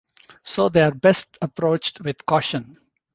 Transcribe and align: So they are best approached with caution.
So 0.41 0.67
they 0.67 0.81
are 0.81 0.95
best 0.95 1.37
approached 1.43 1.99
with 2.01 2.25
caution. 2.25 2.73